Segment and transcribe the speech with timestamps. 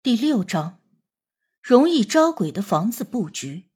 [0.00, 0.80] 第六章，
[1.60, 3.68] 容易招鬼的房子布局。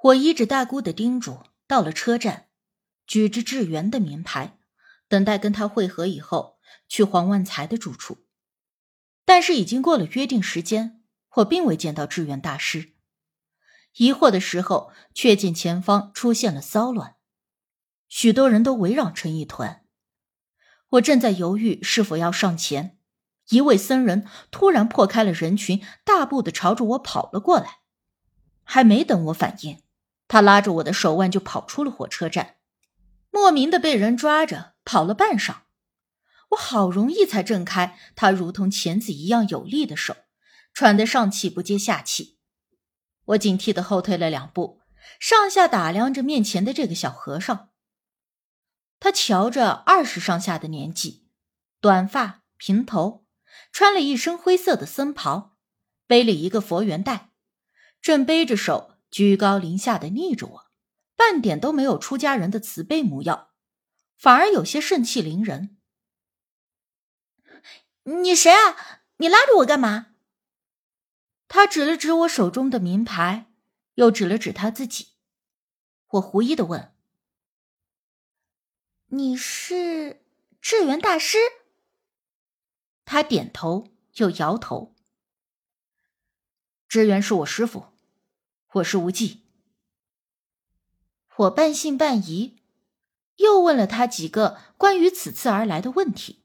[0.00, 2.50] 我依着大姑的叮嘱，到了车站，
[3.04, 4.60] 举着志源的名牌，
[5.08, 8.18] 等待跟他会合以后去黄万才的住处。
[9.24, 11.02] 但是已经过了约定时间，
[11.38, 12.92] 我并未见到志源大师。
[13.96, 17.16] 疑惑的时候，却见前方出现了骚乱，
[18.08, 19.84] 许多人都围绕成一团。
[20.90, 22.98] 我正在犹豫是否要上前。
[23.50, 27.78] 一位僧人突然破开了人群，大步的朝着我跑了过来。
[28.62, 29.82] 还没等我反应，
[30.28, 32.56] 他拉着我的手腕就跑出了火车站，
[33.30, 35.62] 莫名的被人抓着跑了半晌。
[36.50, 40.16] 我好容易才挣开他如同钳子一样有力的手，
[40.72, 42.38] 喘得上气不接下气。
[43.26, 44.80] 我警惕的后退了两步，
[45.18, 47.70] 上下打量着面前的这个小和尚。
[48.98, 51.26] 他瞧着二十上下的年纪，
[51.80, 53.24] 短发平头。
[53.72, 55.56] 穿了一身灰色的僧袍，
[56.06, 57.30] 背了一个佛缘袋，
[58.00, 60.70] 正背着手居高临下的睨着我，
[61.16, 63.50] 半点都没有出家人的慈悲模样，
[64.18, 65.76] 反而有些盛气凌人。
[68.04, 69.02] 你谁啊？
[69.18, 70.14] 你拉着我干嘛？
[71.46, 73.52] 他指了指我手中的名牌，
[73.94, 75.08] 又指了指他自己。
[76.12, 76.94] 我狐疑的问
[79.08, 80.24] ：“你是
[80.60, 81.38] 智源大师？”
[83.12, 84.94] 他点头又摇头。
[86.86, 87.86] 支援是我师傅，
[88.74, 89.42] 我是无忌。
[91.38, 92.62] 我半信半疑，
[93.38, 96.44] 又问了他几个关于此次而来的问题。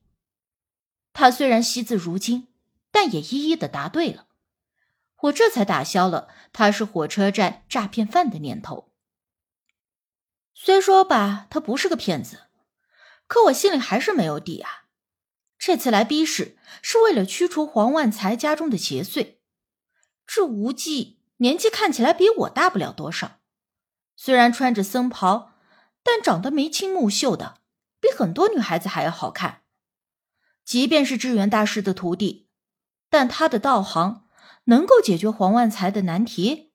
[1.14, 2.48] 他虽然惜字如金，
[2.90, 4.26] 但也一一的答对了。
[5.18, 8.92] 我这才打消了他是火车站诈骗犯的念头。
[10.56, 12.48] 虽说吧，他不是个骗子，
[13.28, 14.85] 可我心里还是没有底啊。
[15.66, 19.38] 这次来逼使是为了驱除黄万才家中的邪祟。
[20.28, 23.40] 这无忌年纪看起来比我大不了多少，
[24.16, 25.54] 虽然穿着僧袍，
[26.04, 27.62] 但长得眉清目秀的，
[28.00, 29.64] 比很多女孩子还要好看。
[30.64, 32.48] 即便是智源大师的徒弟，
[33.10, 34.28] 但他的道行
[34.66, 36.74] 能够解决黄万才的难题？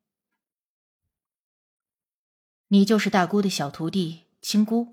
[2.66, 4.90] 你就是大姑的小徒弟青姑？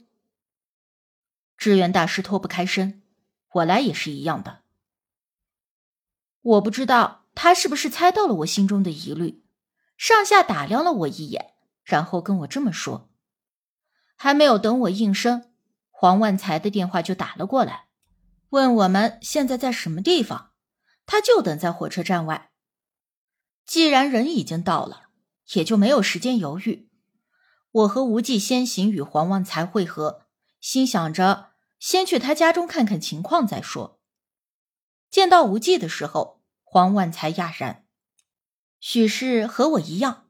[1.58, 3.02] 智源大师脱不开身。
[3.58, 4.64] 我来也是一样的。
[6.42, 9.44] 我不知道他是不是猜到了我心中的疑虑，
[9.98, 11.54] 上下打量了我一眼，
[11.84, 13.10] 然后跟我这么说。
[14.16, 15.52] 还没有等我应声，
[15.90, 17.88] 黄万才的电话就打了过来，
[18.50, 20.52] 问我们现在在什么地方，
[21.06, 22.52] 他就等在火车站外。
[23.66, 25.10] 既然人已经到了，
[25.54, 26.90] 也就没有时间犹豫。
[27.72, 30.26] 我和无忌先行与黄万才会合，
[30.60, 31.52] 心想着。
[31.80, 34.00] 先去他家中看看情况再说。
[35.10, 37.86] 见到无忌的时候，黄万才讶然，
[38.80, 40.28] 许是和我一样，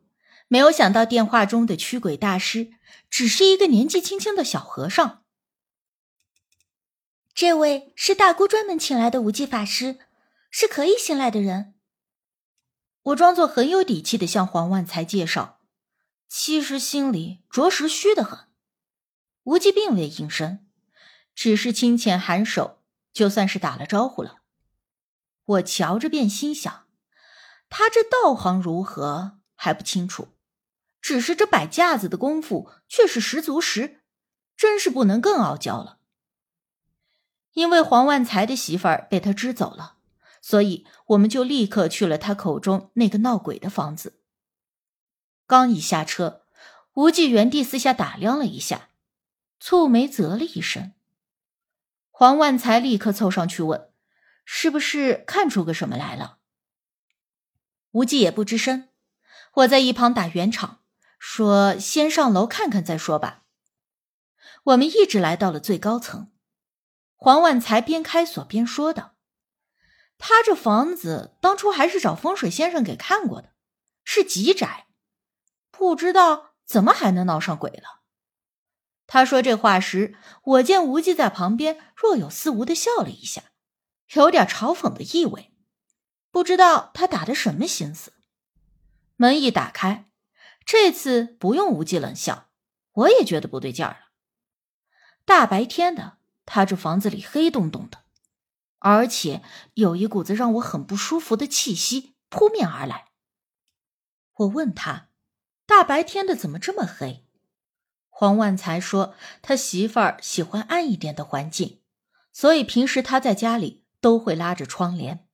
[0.47, 2.71] 没有想到电话中的驱鬼大师
[3.09, 5.23] 只是一个年纪轻轻的小和尚。
[7.33, 9.99] 这位是大姑专门请来的无忌法师，
[10.49, 11.75] 是可以信赖的人。
[13.03, 15.61] 我装作很有底气的向黄万才介绍，
[16.27, 18.47] 其实心里着实虚得很。
[19.43, 20.66] 无忌并未应声。
[21.37, 22.79] 只是轻浅颔首，
[23.13, 24.39] 就算是打了招呼了。
[25.45, 26.87] 我瞧着便心想，
[27.69, 30.29] 他这道行如何还不清楚，
[30.99, 34.01] 只是这摆架子的功夫却是十足十，
[34.55, 35.99] 真是不能更傲娇了。
[37.53, 39.97] 因为黄万才的媳妇儿被他支走了，
[40.41, 44.23] 所以我们就立刻去了他口中那个闹鬼的房子。
[45.45, 46.41] 刚一下车，
[46.95, 48.89] 无忌原地四下打量了一下，
[49.61, 50.93] 蹙眉啧了一声。
[52.19, 53.91] 黄万才立刻凑上去问
[54.43, 56.39] ：“是不是看出个什么来了？”
[57.93, 58.89] 无忌也不吱声。
[59.53, 60.79] 我在一旁打圆场，
[61.19, 63.43] 说：“先上楼看看再说吧。”
[64.65, 66.31] 我们一直来到了最高层。
[67.13, 69.13] 黄万才边开锁边说道
[70.17, 73.53] ：“他这房子当初还是找风水先生给看过的，
[74.03, 74.87] 是极窄，
[75.69, 77.96] 不知道怎么还能闹上鬼了。”
[79.07, 83.41] 他说这话时，我见无忌在旁边若有似无的笑了一下，
[84.13, 85.53] 有点嘲讽的意味。
[86.29, 88.13] 不知道他打的什么心思。
[89.15, 90.09] 门一打开，
[90.65, 92.49] 这次不用无忌冷笑，
[92.91, 93.97] 我也觉得不对劲儿了。
[95.25, 98.03] 大白天的，他这房子里黑洞洞的，
[98.79, 99.41] 而且
[99.73, 103.07] 有一股子让我很不舒服的气息扑面而来。
[104.33, 105.09] 我问他
[105.65, 107.25] ：“大白天的怎么这么黑？”
[108.19, 111.83] 黄万才说：“他媳妇儿喜欢暗一点的环境，
[112.33, 115.27] 所以平时他在家里都会拉着窗帘，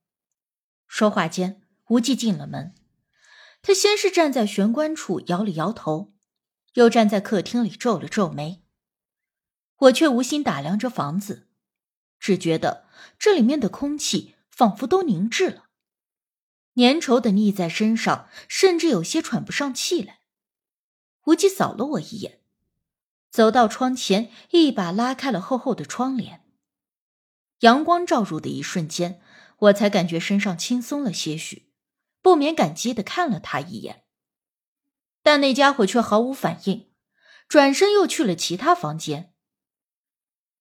[0.86, 2.74] 说话间，无忌进了门。
[3.62, 6.12] 他先是站在玄关处摇了摇头，
[6.74, 8.62] 又站在客厅里皱了皱眉。
[9.76, 11.48] 我却无心打量着房子，
[12.20, 12.84] 只觉得
[13.18, 15.70] 这里面的空气仿佛都凝滞了，
[16.74, 20.20] 粘稠的腻在身上，甚至有些喘不上气来。
[21.24, 22.42] 无忌扫了我一眼，
[23.34, 26.44] 走到窗前，一把拉开了厚厚的窗帘。
[27.62, 29.20] 阳光照入的一瞬间，
[29.58, 31.72] 我才感觉身上轻松了些许。
[32.22, 34.04] 不免感激的看了他一眼，
[35.20, 36.92] 但那家伙却毫无反应，
[37.48, 39.34] 转身又去了其他房间。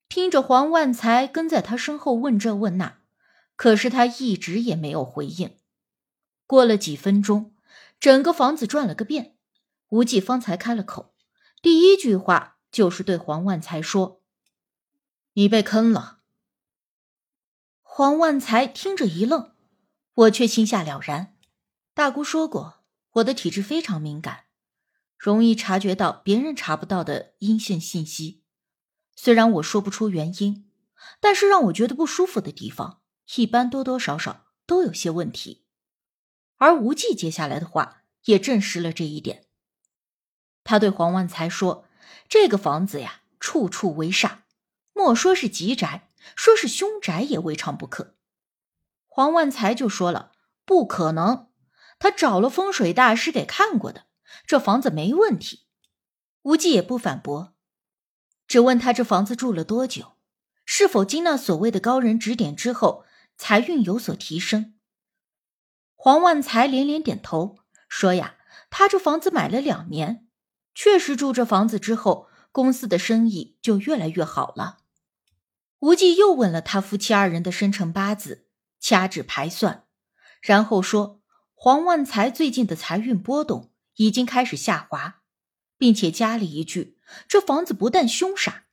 [0.10, 3.02] 听着黄万才跟在他身后问这问那，
[3.56, 5.60] 可是他一直也没有回应。
[6.48, 7.54] 过了几分钟，
[8.00, 9.38] 整个房子转了个遍，
[9.90, 11.14] 无忌方才开了口，
[11.62, 14.22] 第一句话就是对黄万才说
[15.34, 16.20] ：“你被坑了。”
[17.82, 19.54] 黄万才听着一愣，
[20.16, 21.38] 我却心下了然。
[21.94, 24.46] 大姑说过，我的体质非常敏感，
[25.20, 28.44] 容易察觉到别人查不到的阴线信息。
[29.16, 30.72] 虽然我说不出原因，
[31.20, 33.04] 但是让我觉得不舒服的地方，
[33.36, 35.68] 一般多多少少都有些问题。
[36.56, 39.46] 而无忌接下来的话也证实了这一点。
[40.64, 41.83] 他对黄万才说
[42.28, 44.40] ：“这个房子呀，处处为煞，
[44.94, 48.16] 莫说是吉宅，说是凶宅也未尝不可。”
[49.08, 50.32] 黄万才就说了
[50.66, 51.50] ：“不可能。”
[52.00, 54.08] 他找了风水大师给看过的，
[54.46, 55.68] 这房子没问题。
[56.42, 57.54] 无忌也不反驳，
[58.48, 60.18] 只问他这房子住了多久，
[60.66, 63.06] 是否经那所谓的高人指点之后，
[63.38, 64.74] 财运有所提升。
[65.96, 68.36] 黄万才连连点头，说：“呀，
[68.70, 70.28] 他这房子买了两年，
[70.74, 74.80] 确实住这房子之后，公司的生意就越来越好了。”
[75.80, 78.48] 无忌又问了他夫妻二人的生辰八字，
[78.80, 79.86] 掐指排算，
[80.42, 81.20] 然后说。
[81.56, 85.22] 黄万才最近的财运波动已经开始下滑，
[85.78, 88.64] 并且加了一句：“这房子不但凶煞，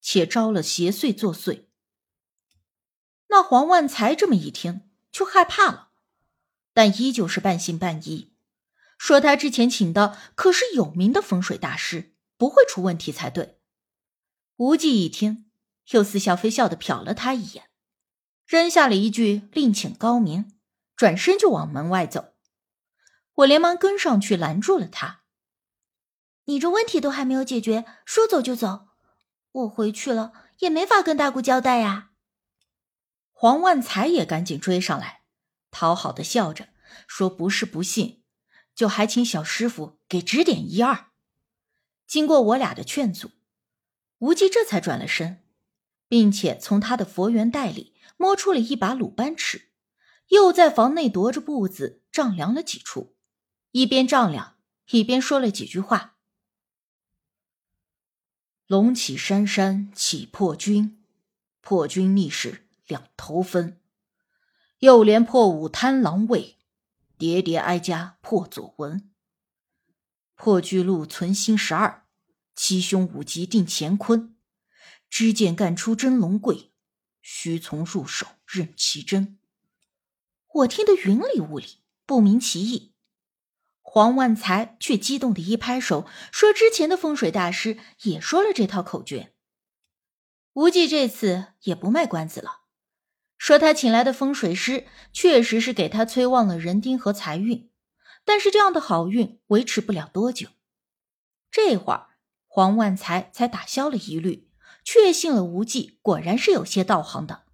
[0.00, 1.66] 且招了邪祟作祟。”
[3.28, 5.90] 那黄万才这么一听就害怕了，
[6.72, 8.29] 但依旧是半信半疑，
[9.00, 13.58] 说他之前请的可是有名的风水大师，不会出问题才对。
[14.56, 15.50] 无忌一听，
[15.92, 17.70] 又似笑非笑的瞟了他一眼，
[18.46, 20.52] 扔下了一句“另请高明”，
[20.94, 22.34] 转身就往门外走。
[23.36, 25.22] 我连忙跟上去拦住了他。
[26.44, 28.88] 你这问题都还没有解决，说走就走，
[29.52, 32.10] 我回去了也没法跟大姑交代呀。
[33.32, 35.22] 黄万才也赶紧追上来，
[35.70, 36.68] 讨好的笑着
[37.08, 38.19] 说：“不是不信，
[38.80, 41.10] 就还请小师傅给指点一二。”
[42.08, 43.30] 经过我俩的劝阻，
[44.20, 45.44] 无忌这才转了身，
[46.08, 49.68] 并且从他的佛缘袋里摸出了一把鲁班尺，
[50.28, 53.18] 又在房内踱着步子丈量了几处。
[53.72, 54.56] 一边丈量，
[54.92, 56.16] 一边说了几句话
[58.66, 61.04] ：“龙起山山起破军，
[61.60, 63.78] 破军逆势两头分。
[64.78, 66.56] 又连破五贪狼位，
[67.20, 69.10] 叠叠哀家破左文。
[70.34, 72.06] 破巨鹿存心十二，
[72.56, 74.34] 七凶五吉定乾坤。
[75.10, 76.72] 支剑干出真龙贵，
[77.20, 79.38] 须从入手认其真。”
[80.50, 82.94] 我听得云里雾里，不明其意。
[83.82, 89.34] 黄万才却激动的一拍手，说：“之前的风水大师也说了这套口诀。”
[90.54, 92.59] 无忌这次也不卖关子了，
[93.40, 97.70] 说他请来的风水师确实是给他催旺了人丁和财运，
[98.22, 100.50] 但是这样的好运维持不了多久。
[101.50, 102.08] 这会儿，
[102.46, 104.50] 黄万才才打消了疑虑，
[104.84, 107.44] 确信了无忌果然是有些道行的，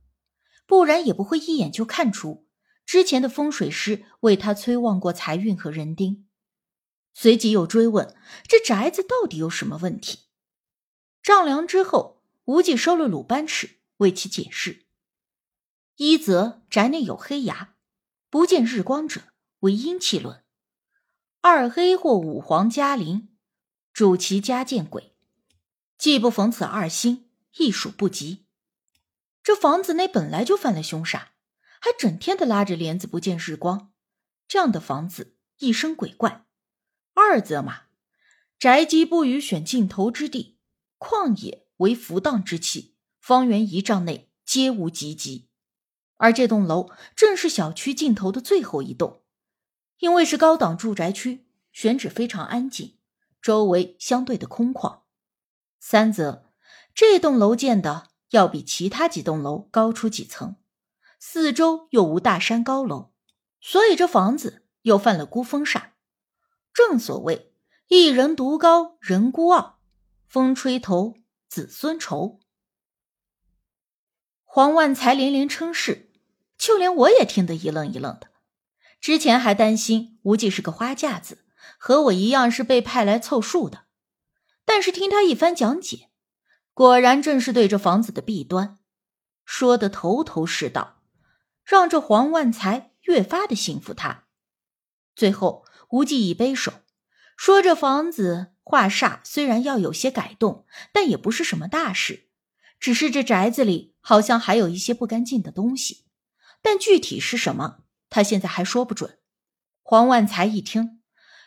[0.66, 2.49] 不然也不会一眼就看出
[2.85, 6.26] 之前的风水师为他催旺过财运和人丁。
[7.14, 8.16] 随即又追问
[8.49, 10.25] ：“这宅子到底有什么问题？”
[11.23, 14.86] 丈量之后，无忌收了鲁班尺，为其解释：
[15.97, 17.75] 一则宅内有黑牙，
[18.29, 19.23] 不见日光者
[19.61, 20.43] 为阴气论；
[21.41, 23.35] 二黑或五黄加临，
[23.95, 25.17] 主其家见鬼，
[25.97, 28.45] 既不逢此二星，亦属不吉。
[29.43, 31.29] 这房子内本来就犯了凶煞，
[31.81, 33.95] 还整天的拉着帘子不见日光，
[34.47, 36.45] 这样的房子一生鬼怪。
[37.15, 37.85] 二则嘛，
[38.59, 40.59] 宅基不予选尽头之地，
[40.99, 45.49] 旷野为浮荡之气，方圆一丈内皆无吉吉。
[46.16, 49.23] 而这栋楼正是小区尽头的最后一栋，
[49.99, 52.96] 因为是高档住宅区，选址非常安静，
[53.42, 55.00] 周围相对的空旷。
[55.78, 56.50] 三则
[56.94, 60.56] 这栋楼建的要比其他几栋楼高出几层，
[61.18, 63.12] 四周又无大山高楼，
[63.61, 65.90] 所以这房子又犯了孤峰煞。
[66.73, 67.52] 正所谓
[67.88, 69.80] 一人独高人孤傲，
[70.26, 71.14] 风吹头
[71.49, 72.40] 子孙愁。
[74.57, 76.11] 黄万才连连称是，
[76.57, 78.29] 就连我也听得一愣一愣的。
[79.03, 81.45] 之前还担心无忌是个花架子，
[81.79, 83.85] 和我一样是被派来凑数的，
[84.65, 86.09] 但是听他一番讲解，
[86.73, 88.79] 果然正是对这房子的弊端
[89.45, 91.03] 说的头头是道，
[91.63, 94.25] 让这黄万才越发的信服他。
[95.15, 96.73] 最后，无忌一背手，
[97.37, 102.25] 说这房子画煞虽然要有些改动，但也不是什么大事，
[102.78, 106.04] 只是这宅子里好像还有一些不干净的东西，
[106.62, 107.85] 但具体是什么？
[108.09, 109.18] 他现在还说不准。
[109.83, 111.02] 黄万才一听，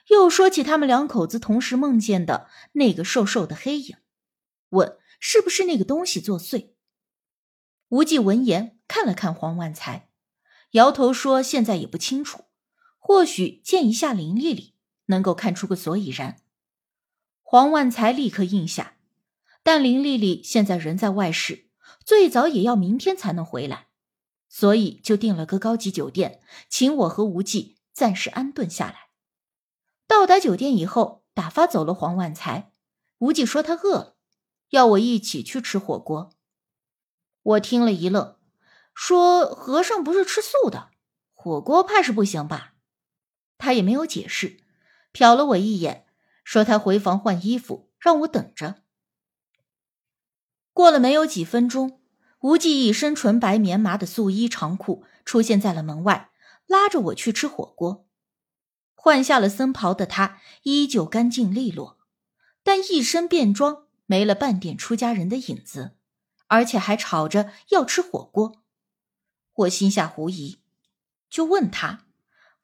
[0.08, 3.98] 又说起他们两口子同时梦见的那个瘦瘦的黑影，
[4.70, 6.72] 问是不是那个东西作祟。
[7.90, 10.10] 无忌闻言看了看黄万才，
[10.72, 12.46] 摇头说：“现在也不清楚，
[12.98, 16.42] 或许见一下林丽丽，能够看出个所以然。”
[17.42, 18.99] 黄万才立刻应下，
[19.72, 21.70] 但林丽丽现在人在外市，
[22.04, 23.90] 最早也要明天才能回来。
[24.48, 29.10] 所以就订了个高级酒店，请我和无忌暂时安顿下来。
[30.08, 32.72] 到达酒店以后，打发走了黄万才。
[33.20, 34.16] 无忌说他饿了，
[34.70, 36.32] 要我一起去吃火锅。
[37.44, 38.38] 我听了一愣，
[38.96, 40.90] 说：“和尚不是吃素的，
[41.32, 42.74] 火锅怕是不行吧？”
[43.60, 44.64] 他也没有解释，
[45.14, 46.08] 瞟了我一眼，
[46.44, 48.82] 说他回房换衣服，让我等着。
[50.80, 52.00] 过了没有几分钟。
[52.40, 56.32] 无忌一身纯白棉麻的素衣长裤出现在了门外，
[56.68, 58.08] 拉着我去吃火锅。
[58.96, 61.98] 换下了僧袍的他依旧干净利落，
[62.64, 65.98] 但一身便装没了半点出家人的影子，
[66.48, 68.62] 而且还吵着要吃火锅。
[69.54, 70.62] 我心下狐疑，
[71.30, 72.06] 就问他：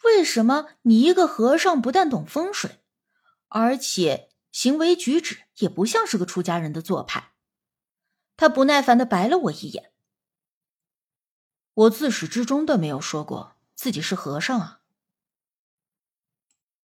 [0.05, 2.79] 为什么你一个和尚不但懂风水，
[3.50, 7.31] 而且行为举止也不像是个出家人的做派？
[8.38, 9.92] 他不耐烦的白了我一眼。
[11.74, 14.82] 我自始至终都没有说过自己是和尚啊。